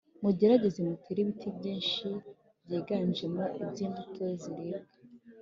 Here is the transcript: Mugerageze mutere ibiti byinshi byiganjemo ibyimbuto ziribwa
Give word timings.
Mugerageze 0.23 0.79
mutere 0.89 1.17
ibiti 1.21 1.47
byinshi 1.57 2.07
byiganjemo 2.63 3.43
ibyimbuto 3.61 4.23
ziribwa 4.41 4.97